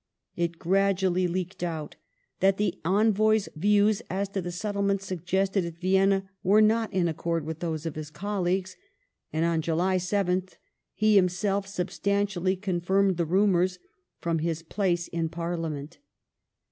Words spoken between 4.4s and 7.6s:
the settlement suggested at Vienna were not in accord with